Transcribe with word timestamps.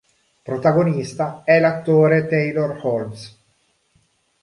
Protagonista 0.43 1.43
è 1.45 1.59
l'attore 1.59 2.25
Taylor 2.25 2.79
Holmes. 2.81 3.39